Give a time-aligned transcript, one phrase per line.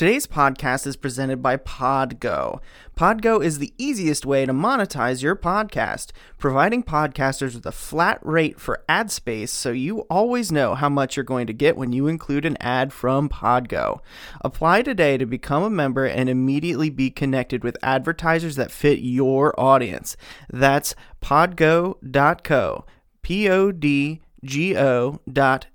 [0.00, 2.60] Today's podcast is presented by Podgo.
[2.96, 8.58] Podgo is the easiest way to monetize your podcast, providing podcasters with a flat rate
[8.58, 12.06] for ad space so you always know how much you're going to get when you
[12.06, 14.00] include an ad from Podgo.
[14.40, 19.52] Apply today to become a member and immediately be connected with advertisers that fit your
[19.60, 20.16] audience.
[20.48, 22.86] That's podgo.co.
[23.20, 25.66] P O D G O dot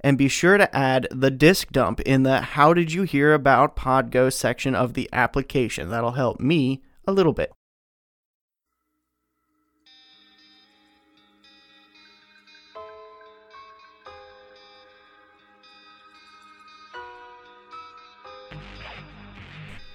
[0.00, 3.76] and be sure to add the disc dump in the How Did You Hear About
[3.76, 5.90] Podgo section of the application.
[5.90, 7.52] That'll help me a little bit.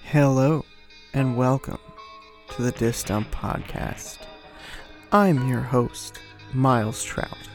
[0.04, 0.64] Hello,
[1.12, 1.78] and welcome
[2.50, 4.18] to the Disc Dump Podcast.
[5.12, 6.20] I'm your host,
[6.54, 7.45] Miles Trout.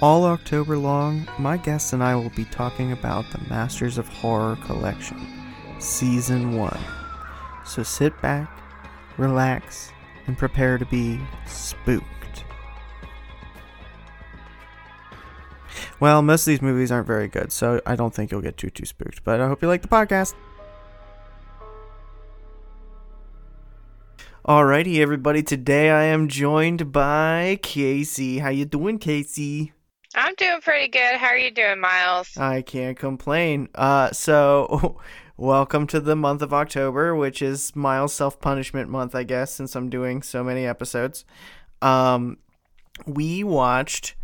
[0.00, 4.56] All October long, my guests and I will be talking about the Masters of Horror
[4.64, 5.26] Collection,
[5.80, 6.78] Season 1.
[7.66, 8.48] So sit back,
[9.16, 9.90] relax,
[10.28, 12.44] and prepare to be spooked.
[15.98, 18.70] Well, most of these movies aren't very good, so I don't think you'll get too
[18.70, 20.34] too spooked, but I hope you like the podcast.
[24.46, 25.42] Alrighty, everybody.
[25.42, 28.38] Today I am joined by Casey.
[28.38, 29.72] How you doing, Casey?
[30.18, 31.14] I'm doing pretty good.
[31.14, 32.36] How are you doing, Miles?
[32.36, 33.68] I can't complain.
[33.72, 34.98] Uh, so,
[35.36, 39.76] welcome to the month of October, which is Miles' self punishment month, I guess, since
[39.76, 41.24] I'm doing so many episodes.
[41.80, 42.38] Um,
[43.06, 44.16] we watched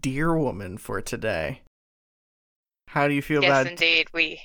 [0.00, 1.60] Deer Woman for today.
[2.88, 3.64] How do you feel yes, about?
[3.66, 4.08] Yes, indeed.
[4.14, 4.40] We.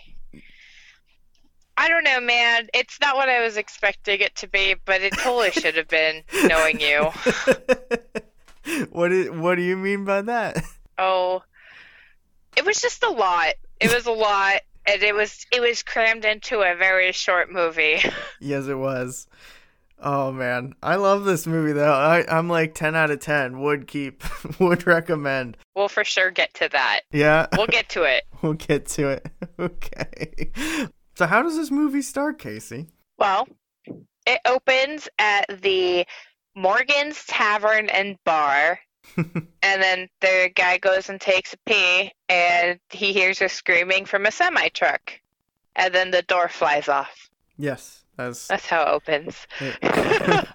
[1.78, 2.68] I don't know, man.
[2.74, 6.24] It's not what I was expecting it to be, but it totally should have been,
[6.44, 7.04] knowing you.
[8.90, 10.62] what is, What do you mean by that?
[11.00, 11.42] Oh,
[12.58, 13.54] it was just a lot.
[13.80, 18.02] It was a lot, and it was it was crammed into a very short movie.
[18.40, 19.28] yes, it was.
[20.02, 21.94] Oh man, I love this movie though.
[21.94, 23.62] I, I'm like ten out of ten.
[23.62, 24.24] Would keep,
[24.60, 25.58] would recommend.
[25.76, 27.02] We'll for sure get to that.
[27.12, 28.24] Yeah, we'll get to it.
[28.42, 29.30] we'll get to it.
[29.58, 30.52] Okay.
[31.16, 32.88] So how does this movie start, Casey?
[33.18, 33.48] Well,
[34.26, 36.06] it opens at the
[36.56, 38.80] Morgan's Tavern and Bar
[39.18, 44.26] and then the guy goes and takes a pee, and he hears her screaming from
[44.26, 45.14] a semi truck,
[45.76, 47.30] and then the door flies off.
[47.58, 49.48] Yes, that's that's how it opens.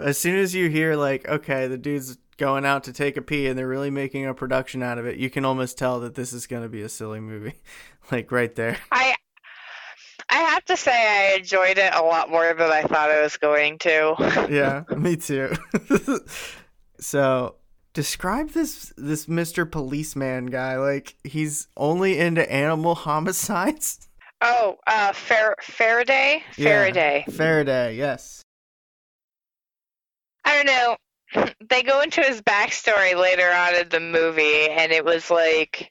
[0.00, 3.46] as soon as you hear like, okay, the dude's going out to take a pee,
[3.46, 6.32] and they're really making a production out of it, you can almost tell that this
[6.32, 7.54] is going to be a silly movie,
[8.12, 8.78] like right there.
[8.92, 9.14] I
[10.28, 13.36] I have to say I enjoyed it a lot more than I thought I was
[13.36, 14.14] going to.
[14.50, 15.54] yeah, me too.
[17.00, 17.54] so
[17.96, 19.68] describe this this Mr.
[19.68, 20.76] Policeman guy.
[20.76, 24.06] Like he's only into animal homicides.
[24.42, 26.42] Oh, uh, Far- Faraday.
[26.52, 27.24] Faraday.
[27.26, 27.96] Yeah, Faraday.
[27.96, 28.42] Yes.
[30.44, 30.96] I don't know.
[31.68, 35.90] They go into his backstory later on in the movie, and it was like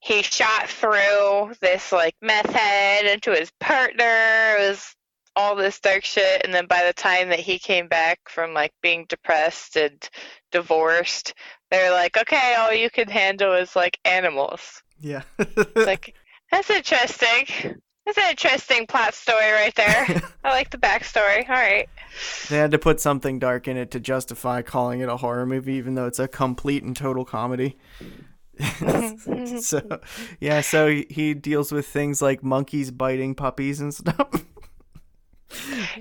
[0.00, 4.56] he shot through this like meth head into his partner.
[4.58, 4.94] It was
[5.38, 8.72] all this dark shit and then by the time that he came back from like
[8.82, 10.10] being depressed and
[10.50, 11.32] divorced
[11.70, 14.82] they're like okay all you can handle is like animals.
[15.00, 15.22] Yeah.
[15.76, 16.14] Like
[16.50, 17.80] that's interesting.
[18.04, 20.22] That's an interesting plot story right there.
[20.44, 21.48] I like the backstory.
[21.48, 21.88] All right.
[22.48, 25.74] They had to put something dark in it to justify calling it a horror movie
[25.74, 27.76] even though it's a complete and total comedy.
[29.60, 30.00] So
[30.40, 34.44] yeah so he deals with things like monkeys biting puppies and stuff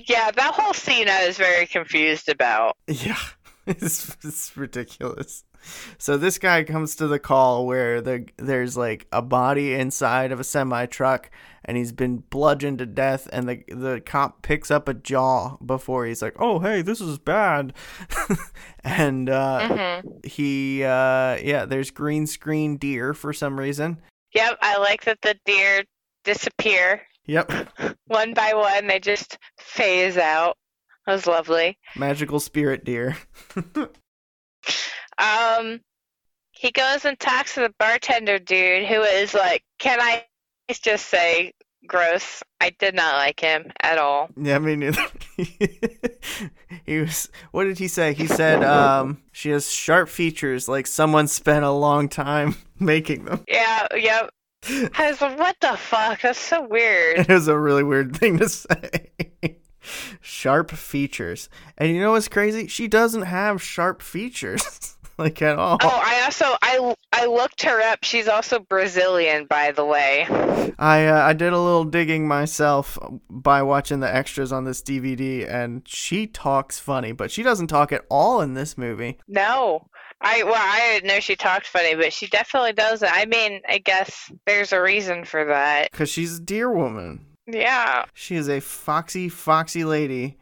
[0.06, 2.76] yeah, that whole scene I was very confused about.
[2.88, 3.20] Yeah,
[3.68, 5.44] it's, it's ridiculous.
[5.98, 10.40] So this guy comes to the call where the, there's like a body inside of
[10.40, 11.30] a semi truck,
[11.66, 13.28] and he's been bludgeoned to death.
[13.32, 17.18] And the the cop picks up a jaw before he's like, "Oh, hey, this is
[17.18, 17.74] bad,"
[18.84, 20.10] and uh, mm-hmm.
[20.24, 24.00] he uh, yeah, there's green screen deer for some reason.
[24.34, 25.84] Yep, I like that the deer
[26.24, 27.52] disappear Yep.
[28.08, 30.58] one by one, they just phase out.
[31.06, 31.78] That was lovely.
[31.96, 33.18] Magical spirit deer.
[35.18, 35.80] um,
[36.52, 40.26] he goes and talks to the bartender dude, who is like, "Can I
[40.84, 41.54] just say
[41.86, 42.44] gross?
[42.60, 44.82] I did not like him at all." Yeah, I mean,
[46.86, 47.30] he was.
[47.52, 48.14] What did he say?
[48.14, 53.46] He said, um, "She has sharp features, like someone spent a long time making them."
[53.48, 53.88] Yeah.
[53.96, 54.32] Yep.
[54.66, 56.22] I was like, what the fuck?
[56.22, 57.20] That's so weird.
[57.28, 59.12] It was a really weird thing to say.
[60.22, 61.50] sharp features.
[61.78, 62.68] And you know what's crazy?
[62.68, 64.98] She doesn't have sharp features.
[65.18, 65.78] like at all.
[65.82, 68.04] Oh, I also I I looked her up.
[68.04, 70.26] She's also Brazilian, by the way.
[70.78, 72.98] I uh, I did a little digging myself
[73.30, 77.92] by watching the extras on this DVD, and she talks funny, but she doesn't talk
[77.92, 79.18] at all in this movie.
[79.28, 79.88] No.
[80.22, 83.12] I well, I didn't know she talked funny, but she definitely doesn't.
[83.12, 85.92] I mean, I guess there's a reason for that.
[85.92, 87.26] Cause she's a deer woman.
[87.46, 88.06] Yeah.
[88.14, 90.38] She is a foxy, foxy lady.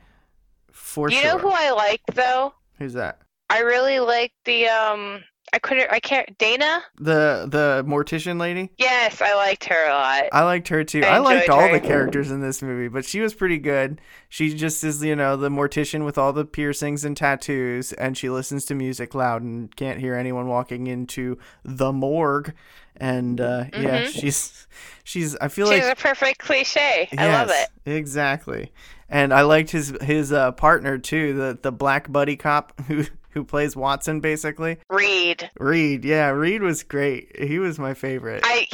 [0.72, 1.34] For you sure.
[1.34, 2.54] know who I like though?
[2.80, 3.20] Who's that?
[3.50, 5.24] I really like the um.
[5.56, 5.90] I couldn't.
[5.90, 6.38] I can't.
[6.38, 6.84] Dana.
[6.98, 8.72] The the mortician lady.
[8.78, 10.24] Yes, I liked her a lot.
[10.34, 11.00] I liked her too.
[11.02, 11.72] I I, liked all her.
[11.72, 14.02] the characters in this movie, but she was pretty good.
[14.28, 18.30] She just is, you know, the mortician with all the piercings and tattoos, and she
[18.30, 22.54] listens to music loud and can't hear anyone walking into the morgue.
[22.98, 24.08] And uh, yeah, Mhm.
[24.08, 24.68] she's
[25.06, 25.38] she's.
[25.38, 27.08] I feel She's like she's a perfect cliche.
[27.18, 27.70] I love it.
[27.90, 28.74] Exactly.
[29.10, 33.06] And I liked his his uh, partner too, the the black buddy cop who
[33.36, 34.78] who plays Watson basically.
[34.90, 35.52] Reed.
[35.60, 37.38] Reed, yeah, Reed was great.
[37.38, 38.42] He was my favorite.
[38.44, 38.66] I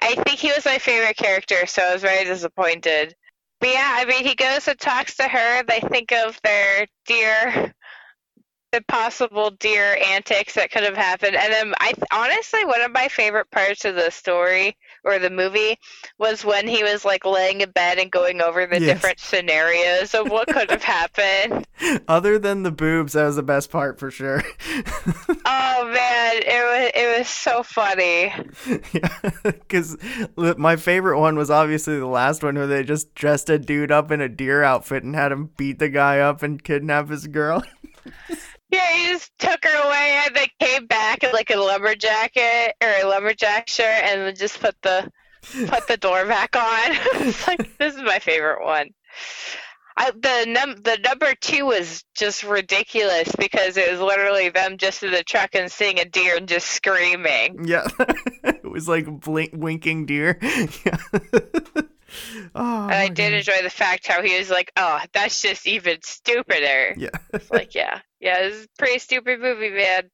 [0.00, 3.14] I think he was my favorite character, so I was very disappointed.
[3.60, 5.62] But yeah, I mean, he goes and talks to her.
[5.64, 7.74] They think of their dear,
[8.72, 11.36] the possible deer antics that could have happened.
[11.36, 15.78] And then, I honestly, one of my favorite parts of the story or the movie
[16.18, 18.94] was when he was like laying in bed and going over the Yes.
[18.94, 21.66] different scenarios of what could have happened.
[22.08, 24.42] Other than the boobs, that was the best part for sure.
[25.52, 28.32] Oh man, it was it was so funny.
[28.92, 29.96] yeah, because
[30.58, 34.10] my favorite one was obviously the last one where they just dressed a dude up
[34.12, 37.64] in a deer outfit and had him beat the guy up and kidnap his girl.
[38.70, 42.74] Yeah, he just took her away and they came back in like a lumberjack jacket
[42.82, 45.10] or a lumberjack shirt and just put the
[45.68, 46.96] put the door back on.
[47.26, 48.90] it's like this is my favorite one.
[49.96, 55.02] I, the num the number two was just ridiculous because it was literally them just
[55.02, 57.66] in the truck and seeing a deer and just screaming.
[57.66, 57.86] Yeah,
[58.44, 60.38] it was like blink, winking deer.
[60.84, 60.96] Yeah.
[62.60, 63.38] Oh, And I did man.
[63.38, 67.08] enjoy the fact how he was like, "Oh, that's just even stupider." Yeah.
[67.32, 70.10] It's like, yeah, yeah, this is a pretty stupid movie, man.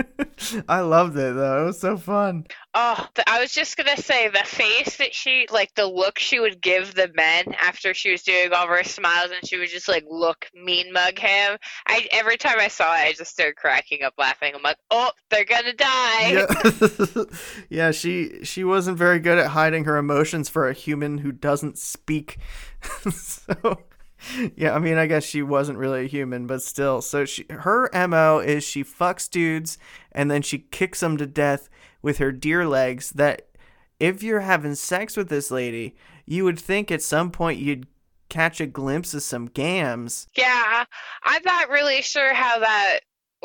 [0.68, 1.62] I loved it though.
[1.62, 2.46] It was so fun.
[2.74, 6.60] Oh, I was just gonna say the face that she, like the look she would
[6.60, 9.88] give the men after she was doing all of her smiles, and she would just
[9.88, 11.58] like look mean mug him.
[11.86, 14.52] I every time I saw it, I just started cracking up laughing.
[14.54, 16.32] I'm like, oh, they're gonna die.
[16.32, 17.24] Yeah.
[17.68, 21.78] yeah, she she wasn't very good at hiding her emotions for a human who doesn't
[21.78, 22.38] speak.
[23.10, 23.78] so
[24.56, 27.00] yeah, I mean, I guess she wasn't really a human, but still.
[27.00, 29.78] So she her MO is she fucks dudes
[30.12, 31.68] and then she kicks them to death
[32.02, 33.48] with her deer legs that
[33.98, 35.94] if you're having sex with this lady,
[36.24, 37.86] you would think at some point you'd
[38.28, 40.28] catch a glimpse of some gams.
[40.36, 40.84] Yeah,
[41.24, 43.00] I'm not really sure how that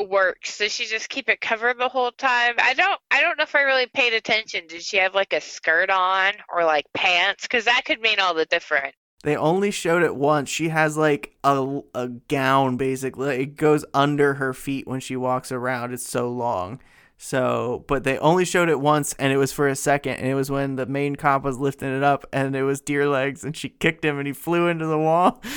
[0.07, 0.57] works.
[0.57, 2.56] Does she just keep it covered the whole time?
[2.57, 3.00] I don't.
[3.12, 4.68] I don't know if I really paid attention.
[4.68, 7.44] Did she have like a skirt on or like pants?
[7.44, 8.95] Because that could mean all the different.
[9.25, 10.50] They only showed it once.
[10.50, 13.42] She has like a, a gown basically.
[13.42, 15.95] It goes under her feet when she walks around.
[15.95, 16.80] It's so long.
[17.18, 20.18] So, but they only showed it once and it was for a second.
[20.18, 23.10] And it was when the main cop was lifting it up and it was deer
[23.10, 25.42] legs and she kicked him and he flew into the wall.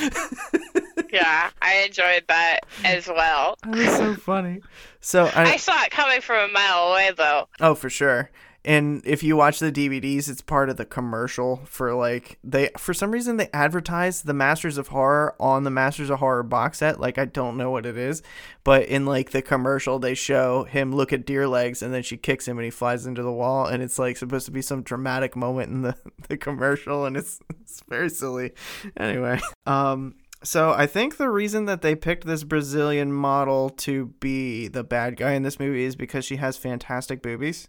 [1.11, 3.55] Yeah, I enjoyed that as well.
[3.63, 4.61] that was so funny.
[4.99, 7.47] So, I, I saw it coming from a mile away though.
[7.59, 8.29] Oh, for sure.
[8.69, 12.93] And if you watch the DVDs, it's part of the commercial for like they for
[12.93, 16.99] some reason they advertise the Masters of Horror on the Masters of Horror box set.
[16.99, 18.21] Like I don't know what it is,
[18.63, 22.15] but in like the commercial they show him look at deer legs and then she
[22.15, 24.83] kicks him and he flies into the wall and it's like supposed to be some
[24.83, 25.95] dramatic moment in the
[26.29, 28.51] the commercial and it's it's very silly.
[28.97, 34.67] Anyway, um so I think the reason that they picked this Brazilian model to be
[34.67, 37.67] the bad guy in this movie is because she has fantastic boobies.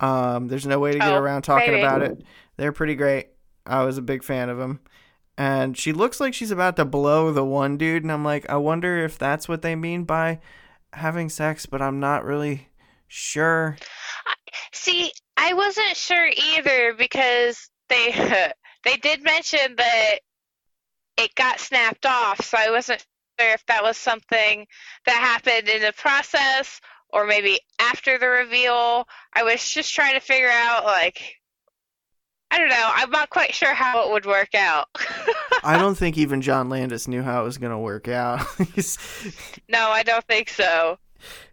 [0.00, 2.22] Um, there's no way to get Oh, around talking about it.
[2.56, 3.28] They're pretty great.
[3.66, 4.80] I was a big fan of them.
[5.36, 8.56] And she looks like she's about to blow the one dude, and I'm like, I
[8.56, 10.40] wonder if that's what they mean by
[10.92, 12.68] having sex, but I'm not really
[13.08, 13.76] sure.
[14.72, 18.12] See, I wasn't sure either because they
[18.84, 20.16] they did mention that
[21.16, 23.04] it got snapped off, so I wasn't
[23.38, 24.66] sure if that was something
[25.06, 26.80] that happened in the process
[27.12, 29.06] or maybe after the reveal.
[29.34, 31.36] I was just trying to figure out like
[32.52, 32.90] I don't know.
[32.92, 34.88] I'm not quite sure how it would work out.
[35.64, 38.44] I don't think even John Landis knew how it was gonna work out.
[39.68, 40.98] No, I don't think so.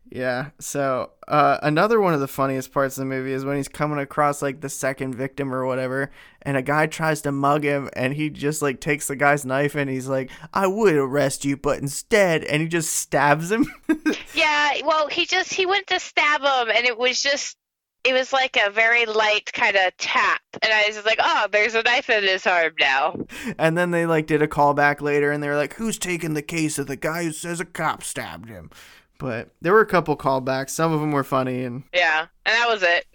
[0.09, 0.51] Yeah.
[0.59, 3.99] So uh, another one of the funniest parts of the movie is when he's coming
[3.99, 6.11] across like the second victim or whatever,
[6.41, 9.75] and a guy tries to mug him, and he just like takes the guy's knife
[9.75, 13.67] and he's like, "I would arrest you, but instead," and he just stabs him.
[14.33, 17.57] Yeah, well, he just he went to stab him, and it was just
[18.03, 21.47] it was like a very light kind of tap, and I was just like, oh,
[21.51, 23.17] there's a knife in his arm now.
[23.57, 26.41] And then they like did a callback later, and they were like, "Who's taking the
[26.41, 28.69] case of the guy who says a cop stabbed him?"
[29.19, 30.69] But there were a couple callbacks.
[30.71, 33.05] Some of them were funny, and Yeah, and that was it.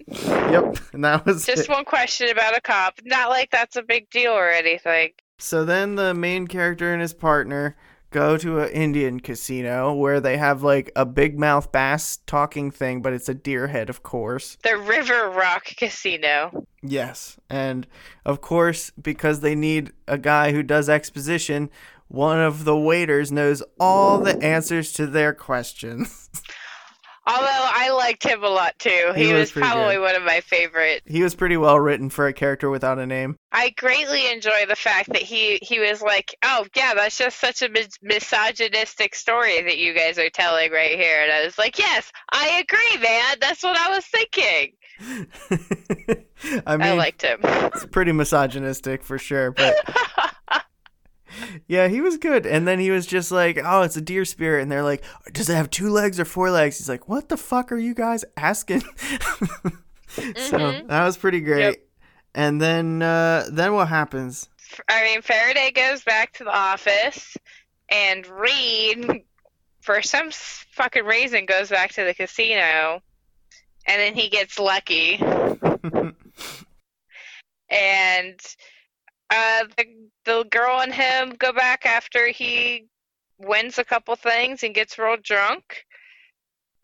[0.51, 1.71] yep, and that was Just it.
[1.71, 2.95] one question about a cop.
[3.05, 5.11] Not like that's a big deal or anything.
[5.39, 7.77] So then the main character and his partner
[8.11, 13.01] go to an Indian casino where they have like a big mouth bass talking thing,
[13.01, 14.59] but it's a deer head, of course.
[14.63, 16.67] The River Rock Casino.
[16.83, 17.39] Yes.
[17.49, 17.87] And
[18.27, 21.71] of course, because they need a guy who does exposition,
[22.13, 26.29] one of the waiters knows all the answers to their questions.
[27.25, 29.13] Although I liked him a lot too.
[29.15, 30.03] He He, was was, probably good.
[30.03, 31.03] one of my favorite.
[31.07, 33.37] he was pretty well written for a character without a name.
[33.53, 37.63] I greatly enjoy the fact that he he was like, "Oh yeah, that's just such
[37.63, 41.79] a mis- misogynistic story that you guys are telling right here." And I was like,
[41.79, 43.37] "Yes, I agree, man.
[43.41, 44.73] That's what I was thinking."
[46.67, 47.39] I mean, I liked him.
[47.45, 49.77] it's pretty misogynistic for sure, but
[51.67, 52.47] Yeah, he was good.
[52.47, 55.49] And then he was just like, "Oh, it's a deer spirit," and they're like, "Does
[55.49, 58.25] it have two legs or four legs?" He's like, "What the fuck are you guys
[58.37, 58.83] asking?"
[60.37, 60.89] So Mhm.
[60.89, 61.65] that was pretty great.
[61.65, 61.77] Yep.
[62.35, 64.51] And then, uh, then what happens?
[64.89, 67.35] I mean, Faraday goes back to the office,
[67.89, 69.23] and Reed,
[69.81, 73.01] for some fucking reason, goes back to the casino,
[73.87, 75.17] and then he gets lucky,
[77.71, 78.39] and
[79.33, 79.85] uh, the
[80.25, 82.87] the girl and him go back after he
[83.39, 85.85] wins a couple things and gets real drunk,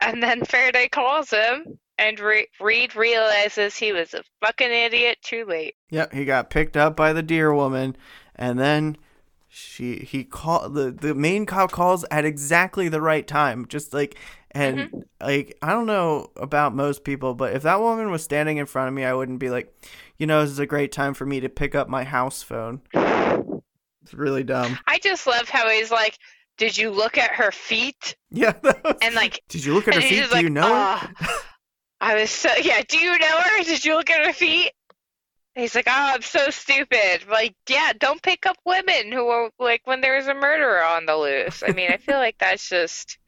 [0.00, 5.44] and then Faraday calls him, and Re- Reed realizes he was a fucking idiot too
[5.44, 5.74] late.
[5.90, 7.96] Yep, he got picked up by the deer woman,
[8.34, 8.96] and then
[9.48, 14.16] she he call the the main cop calls at exactly the right time, just like
[14.52, 18.66] and like I don't know about most people, but if that woman was standing in
[18.66, 19.74] front of me, I wouldn't be like,
[20.18, 22.80] you know, this is a great time for me to pick up my house phone.
[22.94, 24.78] It's really dumb.
[24.86, 26.18] I just love how he's like,
[26.56, 28.54] "Did you look at her feet?" Yeah.
[28.62, 30.24] was- And like, did you look at her feet?
[30.24, 30.72] Do like, you know her?
[30.72, 31.42] "Ah."
[32.00, 32.82] I was so yeah.
[32.86, 33.62] Do you know her?
[33.64, 34.72] Did you look at her feet?
[35.56, 39.50] And he's like, "Oh, I'm so stupid." Like, yeah, don't pick up women who are
[39.58, 41.62] like when there's a murderer on the loose.
[41.66, 43.18] I mean, I feel like that's just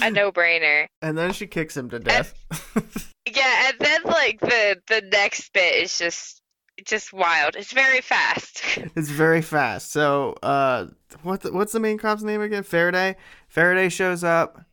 [0.00, 0.86] a no-brainer.
[1.02, 2.32] And then she kicks him to death.
[3.26, 6.42] Yeah, and then like the the next bit is just
[6.84, 7.56] just wild.
[7.56, 8.62] It's very fast.
[8.96, 9.90] It's very fast.
[9.92, 10.86] So, uh,
[11.22, 12.62] what the, what's the main cop's name again?
[12.62, 13.16] Faraday.
[13.48, 14.64] Faraday shows up,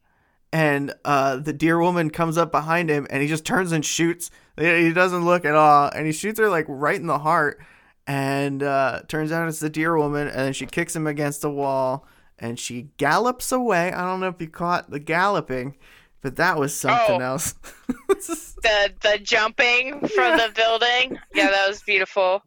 [0.51, 4.29] and uh, the deer woman comes up behind him, and he just turns and shoots.
[4.57, 7.63] He doesn't look at all, and he shoots her like right in the heart.
[8.05, 11.49] And uh, turns out it's the deer woman, and then she kicks him against the
[11.51, 12.05] wall,
[12.37, 13.91] and she gallops away.
[13.91, 15.77] I don't know if you caught the galloping,
[16.21, 17.25] but that was something Oh.
[17.25, 17.53] else.
[17.87, 20.47] the the jumping from Yeah.
[20.47, 21.17] the building.
[21.33, 22.41] Yeah, that was beautiful.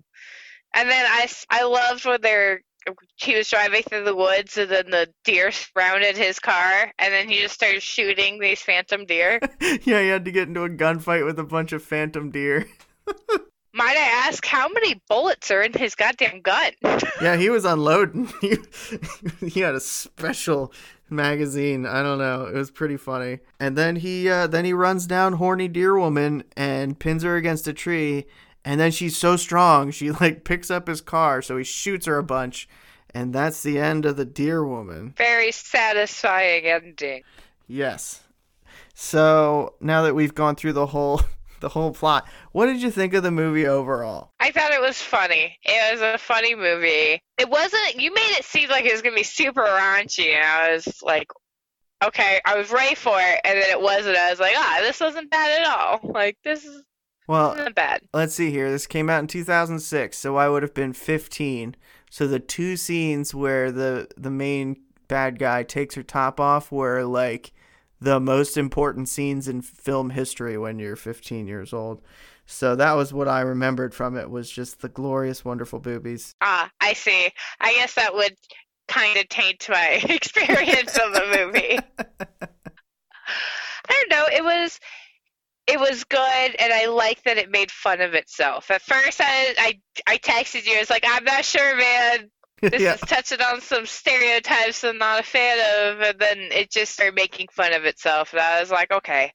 [0.74, 2.62] And then I, I loved when they're
[3.16, 7.28] he was driving through the woods and then the deer surrounded his car and then
[7.28, 9.40] he just started shooting these phantom deer.
[9.60, 12.66] yeah, he had to get into a gunfight with a bunch of phantom deer.
[13.76, 16.72] Might I ask how many bullets are in his goddamn gun?
[17.20, 18.32] Yeah, he was unloading.
[18.40, 18.56] He,
[19.48, 20.72] he had a special
[21.10, 21.84] magazine.
[21.86, 22.46] I don't know.
[22.46, 23.40] It was pretty funny.
[23.58, 27.66] And then he uh, then he runs down horny deer woman and pins her against
[27.66, 28.26] a tree.
[28.64, 32.18] And then she's so strong, she like picks up his car, so he shoots her
[32.18, 32.68] a bunch.
[33.12, 35.14] And that's the end of the deer woman.
[35.16, 37.22] Very satisfying ending.
[37.66, 38.22] Yes.
[38.94, 41.20] So now that we've gone through the whole
[41.64, 44.32] the whole plot, what did you think of the movie overall?
[44.38, 45.58] I thought it was funny.
[45.64, 47.20] It was a funny movie.
[47.38, 47.96] It wasn't.
[48.00, 51.26] You made it seem like it was gonna be super raunchy, and I was like,
[52.04, 54.16] okay, I was ready for it, and then it wasn't.
[54.16, 56.00] I was like, ah, this wasn't bad at all.
[56.12, 56.82] Like this is
[57.26, 58.02] Well, not bad.
[58.12, 58.70] let's see here.
[58.70, 61.74] This came out in 2006, so I would have been 15.
[62.10, 64.76] So the two scenes where the the main
[65.08, 67.52] bad guy takes her top off were like
[68.04, 72.02] the most important scenes in film history when you're 15 years old.
[72.46, 76.34] So that was what I remembered from it was just the glorious wonderful boobies.
[76.42, 77.30] Ah, I see.
[77.60, 78.36] I guess that would
[78.86, 81.78] kind of taint my experience of the movie.
[83.88, 84.26] I don't know.
[84.30, 84.78] It was
[85.66, 86.20] it was good,
[86.58, 88.70] and I like that it made fun of itself.
[88.70, 90.76] At first, I I, I texted you.
[90.76, 92.30] I was like, I'm not sure, man.
[92.70, 92.94] This yeah.
[92.94, 97.14] is touching on some stereotypes I'm not a fan of, and then it just started
[97.14, 99.32] making fun of itself, and I was like, okay,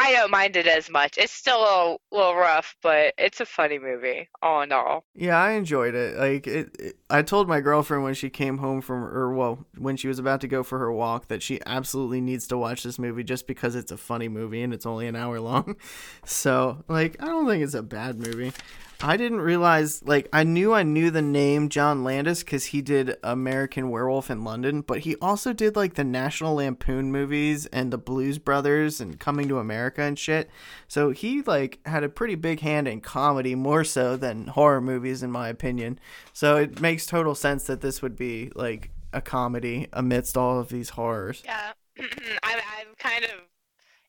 [0.00, 1.18] I don't mind it as much.
[1.18, 5.04] It's still a little, little rough, but it's a funny movie, all in all.
[5.16, 6.16] Yeah, I enjoyed it.
[6.16, 9.96] Like it, it, I told my girlfriend when she came home from, or well, when
[9.96, 12.96] she was about to go for her walk, that she absolutely needs to watch this
[12.96, 15.76] movie just because it's a funny movie and it's only an hour long.
[16.24, 18.52] So, like, I don't think it's a bad movie.
[19.00, 23.16] I didn't realize, like, I knew I knew the name John Landis because he did
[23.22, 27.98] American Werewolf in London, but he also did, like, the National Lampoon movies and the
[27.98, 30.50] Blues Brothers and Coming to America and shit.
[30.88, 35.22] So he, like, had a pretty big hand in comedy more so than horror movies,
[35.22, 36.00] in my opinion.
[36.32, 40.70] So it makes total sense that this would be, like, a comedy amidst all of
[40.70, 41.42] these horrors.
[41.44, 41.72] Yeah.
[41.98, 42.08] I'm,
[42.42, 43.30] I'm kind of.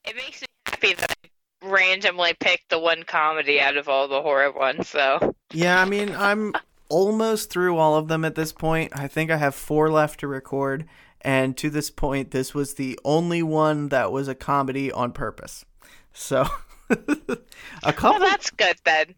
[0.05, 1.18] It makes me happy that
[1.63, 5.35] randomly picked the one comedy out of all the horror ones, so.
[5.51, 6.53] Yeah, I mean, I'm
[6.89, 8.91] almost through all of them at this point.
[8.95, 10.85] I think I have four left to record,
[11.21, 15.65] and to this point, this was the only one that was a comedy on purpose.
[16.13, 16.47] So,
[16.89, 18.19] a couple.
[18.19, 19.15] Well, that's good then.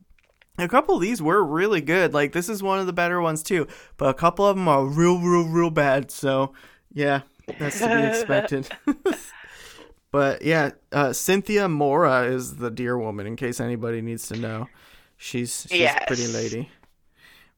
[0.57, 2.13] A couple of these were really good.
[2.13, 3.67] Like this is one of the better ones too,
[3.97, 6.11] but a couple of them are real, real, real bad.
[6.11, 6.53] So,
[6.93, 7.21] yeah,
[7.57, 8.69] that's to be expected.
[10.11, 13.25] but yeah, uh, Cinthia Moura is the deer woman.
[13.25, 14.67] In case anybody needs to know,
[15.17, 16.69] she's she's a pretty lady.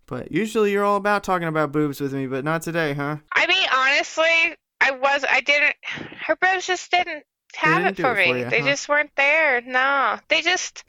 [0.06, 3.18] But usually you're all about talking about boobs with me, but not today, huh?
[3.32, 5.26] I mean, honestly, I was.
[5.30, 5.76] I didn't.
[5.84, 7.24] Her boobs just didn't
[7.56, 8.40] have didn't it for it for me.
[8.42, 8.68] you, they huh?
[8.68, 9.62] just weren't there.
[9.62, 10.84] No, they just.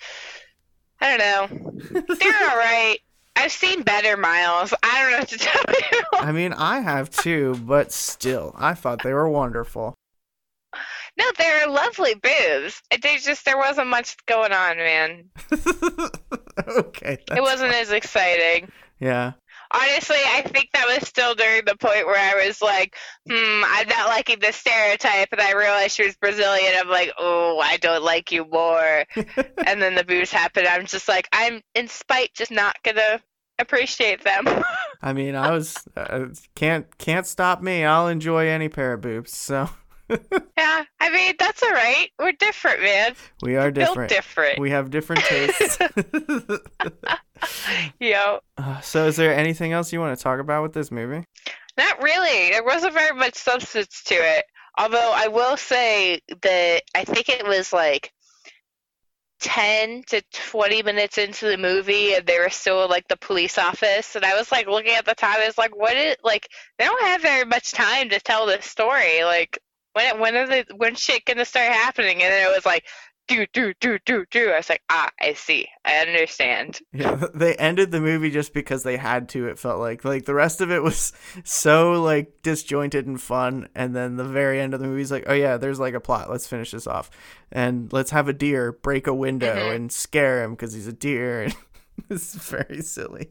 [1.01, 2.01] I don't know.
[2.15, 2.99] They're all right.
[3.37, 4.73] I've seen better, Miles.
[4.83, 6.03] I don't know what to tell you.
[6.13, 9.95] I mean, I have too, but still, I thought they were wonderful.
[11.19, 12.81] No, they're lovely boobs.
[12.91, 15.25] They just there wasn't much going on, man.
[16.69, 17.83] okay, It wasn't fine.
[17.83, 18.71] as exciting.
[19.01, 19.33] Yeah,
[19.73, 22.95] Honestly, I think that was still during the point where I was like,
[23.29, 26.75] hmm, I'm not liking the stereotype, and I realized she was Brazilian.
[26.79, 29.05] I'm like, oh, I don't like you more.
[29.67, 30.69] and then the boobs happened.
[30.69, 33.21] I'm just like, I'm in spite, just not gonna
[33.59, 34.45] appreciate them.
[35.03, 37.85] I mean, I was uh, can't can't stop me.
[37.85, 39.37] I'll enjoy any pair of boobs.
[39.37, 39.69] So
[40.59, 42.09] yeah, I mean that's all right.
[42.19, 43.15] We're different, man.
[43.43, 44.11] we are different.
[44.11, 44.59] different.
[44.59, 45.79] We have different tastes.
[48.01, 51.25] Yo, Uh, so, is there anything else you want to talk about with this movie?
[51.77, 52.51] not really.
[52.51, 54.45] There wasn't very much substance to it.
[54.79, 58.13] Although I will say that I think it was like
[59.41, 64.17] 10 to 20 minutes into the movie and they were still like the police office
[64.17, 66.49] and I was like looking at the time I was like what is like
[66.79, 69.59] they don't have very much time to tell this story like
[69.95, 72.85] when when are they when shit gonna start happening and then it was like
[73.27, 77.55] do do do do do I was like ah I see I understand Yeah, they
[77.55, 79.49] ended the movie just because they had to.
[79.49, 83.97] It felt like like the rest of it was so like disjointed and fun, and
[83.97, 86.29] then the very end of the movie is like, oh yeah, there's like a plot.
[86.31, 87.11] Let's finish this off,
[87.51, 89.75] and let's have a deer break a window Mhm.
[89.75, 91.45] and scare him because he's a deer.
[91.45, 91.57] And
[92.11, 93.31] it's very silly.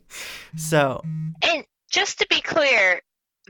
[0.56, 1.02] So
[1.44, 3.00] and just to be clear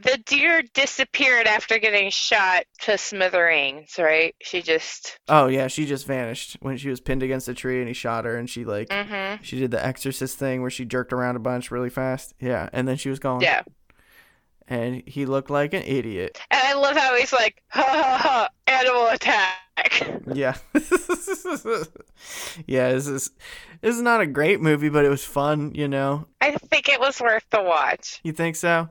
[0.01, 6.07] the deer disappeared after getting shot to smithereens right she just oh yeah, she just
[6.07, 8.89] vanished when she was pinned against a tree and he shot her, and she like
[8.89, 12.33] mhm she did the exorcist thing where she jerked around a bunch really fast.
[12.39, 13.41] Yeah, and then she was gone.
[13.41, 13.61] yeah
[14.67, 16.39] and he looked like an idiot.
[16.49, 19.59] And I love how he's like, ha ha ha, animal attack.
[20.33, 20.55] Yeah.
[22.65, 23.31] yeah, this is
[23.81, 26.27] this is not a great movie, but it was fun, you know.
[26.39, 28.21] I think it was worth the watch.
[28.23, 28.87] You think so?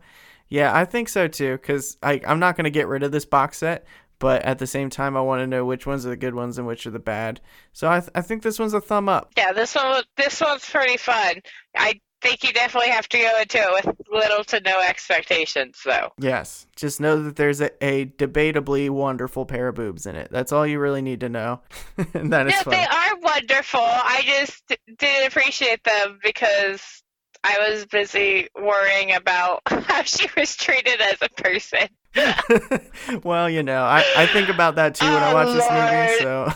[0.52, 3.24] Yeah, I think so too cuz I I'm not going to get rid of this
[3.24, 3.84] box set,
[4.18, 6.58] but at the same time I want to know which ones are the good ones
[6.58, 7.40] and which are the bad.
[7.72, 9.32] So I th- I think this one's a thumb up.
[9.36, 11.36] Yeah, this one this one's pretty fun.
[11.76, 16.10] I think you definitely have to go into it with little to no expectations, though.
[16.18, 16.68] Yes.
[16.76, 20.28] Just know that there's a, a debatably wonderful pair of boobs in it.
[20.30, 21.62] That's all you really need to know.
[22.14, 22.74] and that is Yeah, fun.
[22.74, 23.80] they are wonderful.
[23.82, 27.02] I just d- didn't appreciate them because
[27.44, 31.88] I was busy worrying about how she was treated as a person.
[33.24, 36.18] well, you know, I, I think about that too when I Oh, watch this movie,
[36.22, 36.52] so.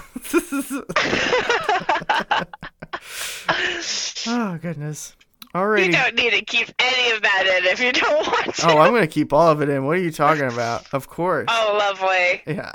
[4.28, 5.16] oh, goodness.
[5.54, 5.86] Alright.
[5.86, 8.68] You don't need to keep any of that in if you don't want to.
[8.68, 9.86] Oh, I'm going to keep all of it in.
[9.86, 10.84] What are you talking about?
[10.92, 11.46] Of course.
[11.48, 12.42] Oh, lovely.
[12.46, 12.72] Yeah.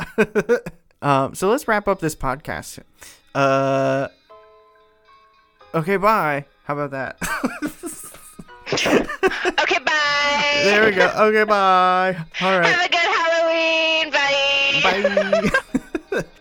[1.02, 2.80] um, so let's wrap up this podcast.
[3.36, 4.08] Uh,
[5.76, 6.46] okay, bye.
[6.64, 7.98] How about that?
[8.74, 10.62] Okay, bye.
[10.64, 11.08] there we go.
[11.08, 12.16] Okay, bye.
[12.42, 12.66] All right.
[12.66, 14.12] Have a good Halloween.
[14.12, 15.52] Bye.
[16.12, 16.24] Bye.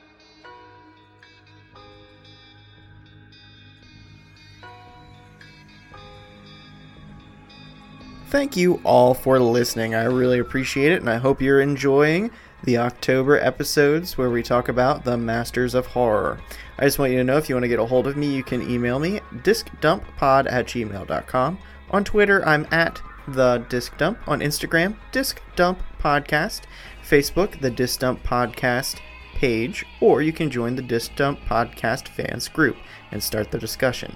[8.29, 9.97] Thank you all for listening.
[9.97, 12.31] I really appreciate it, and I hope you're enjoying
[12.63, 16.39] the October episodes where we talk about the Masters of Horror.
[16.79, 18.33] I just want you to know if you want to get a hold of me,
[18.33, 21.59] you can email me discdumppod at gmail.com.
[21.91, 24.19] On Twitter, I'm at the Disc Dump.
[24.27, 26.63] On Instagram, Disc Dump Podcast.
[27.03, 29.01] Facebook, the Disc Dump Podcast
[29.35, 32.77] page, or you can join the Disc Dump Podcast fans group
[33.11, 34.15] and start the discussion.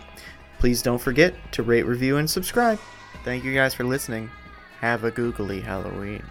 [0.58, 2.78] Please don't forget to rate, review, and subscribe.
[3.24, 4.30] Thank you guys for listening.
[4.80, 6.22] Have a googly Halloween.